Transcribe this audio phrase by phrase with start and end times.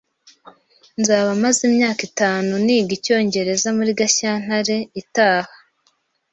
[0.99, 5.51] Nzaba maze imyaka itanu niga icyongereza muri Gashyantare itaha.